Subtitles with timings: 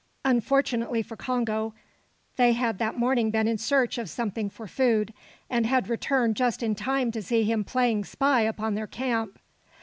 [0.25, 1.75] Unfortunately for Congo,
[2.35, 5.13] they had that morning been in search of something for food,
[5.47, 9.37] and had returned just in time to see him playing spy upon their camp.